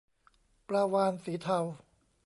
[0.67, 1.59] ปลาวาฬสีเทา